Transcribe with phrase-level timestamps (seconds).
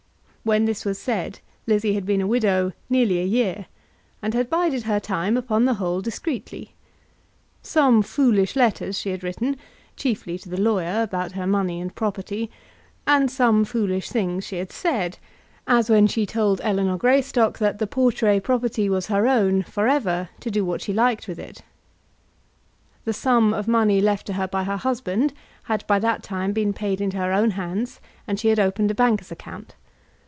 [0.43, 3.67] When this was said Lizzie had been a widow nearly a year,
[4.23, 6.73] and had bided her time upon the whole discreetly.
[7.61, 9.55] Some foolish letters she had written,
[9.95, 12.49] chiefly to the lawyer about her money and property;
[13.05, 15.19] and some foolish things she had said,
[15.67, 20.29] as when she told Ellinor Greystock that the Portray property was her own for ever,
[20.39, 21.61] to do what she liked with it.
[23.05, 25.33] The sum of money left to her by her husband
[25.65, 28.95] had by that time been paid into her own hands, and she had opened a
[28.95, 29.75] banker's account.